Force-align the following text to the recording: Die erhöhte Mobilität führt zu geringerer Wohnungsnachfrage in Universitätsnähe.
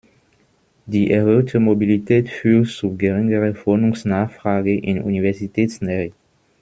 Die 0.87 1.11
erhöhte 1.11 1.59
Mobilität 1.59 2.27
führt 2.27 2.69
zu 2.69 2.97
geringerer 2.97 3.53
Wohnungsnachfrage 3.67 4.75
in 4.75 5.03
Universitätsnähe. 5.03 6.11